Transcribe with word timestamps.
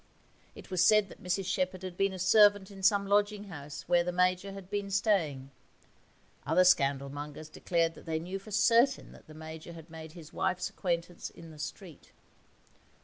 It 0.55 0.71
was 0.71 0.83
said 0.83 1.09
that 1.09 1.21
Mrs 1.21 1.45
Shepherd 1.45 1.83
had 1.83 1.95
been 1.95 2.11
a 2.11 2.17
servant 2.17 2.71
in 2.71 2.81
some 2.81 3.05
lodging 3.05 3.49
house 3.49 3.83
where 3.87 4.03
the 4.03 4.11
Major 4.11 4.51
had 4.51 4.67
been 4.67 4.89
staying; 4.89 5.51
other 6.43 6.63
scandal 6.63 7.09
mongers 7.11 7.49
declared 7.49 7.93
that 7.93 8.07
they 8.07 8.17
knew 8.17 8.39
for 8.39 8.49
certain 8.49 9.11
that 9.11 9.27
the 9.27 9.35
Major 9.35 9.73
had 9.73 9.91
made 9.91 10.13
his 10.13 10.33
wife's 10.33 10.71
acquaintance 10.71 11.29
in 11.29 11.51
the 11.51 11.59
street. 11.59 12.13